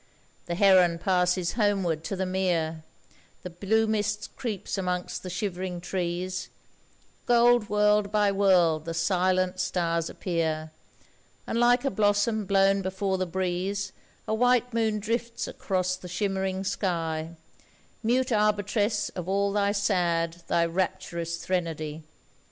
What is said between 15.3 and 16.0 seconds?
across